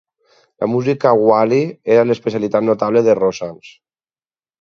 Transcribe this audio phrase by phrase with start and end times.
[0.63, 1.59] La música Qawwali
[1.97, 3.71] era l'especialitat notable de Roshan's.